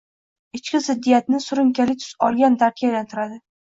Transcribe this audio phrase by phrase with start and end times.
[0.59, 3.45] ichki ziddiyatni surunkali tus olgan dardga aylantiradi.